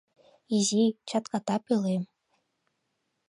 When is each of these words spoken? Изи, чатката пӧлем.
Изи, 0.57 0.83
чатката 1.09 1.55
пӧлем. 1.65 2.03